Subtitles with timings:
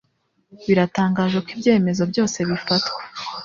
[0.65, 3.01] biratangaje ko ibyemezo byose bifatwa